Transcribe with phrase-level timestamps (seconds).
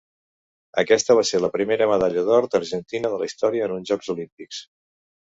[0.81, 4.63] Aquesta va ser la primera medalla d'or argentina de la història en uns Jocs Olímpics.